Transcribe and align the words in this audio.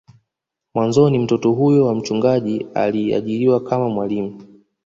Mwanzoni 0.73 1.19
mtoto 1.19 1.51
huyo 1.51 1.85
wa 1.85 1.95
mchungaji 1.95 2.67
aliajiriwa 2.73 3.63
kama 3.63 3.89
mwalimu 3.89 4.61